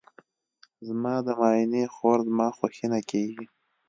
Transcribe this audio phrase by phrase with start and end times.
[0.87, 3.43] زما د ماینې خور زما خوښینه کیږي.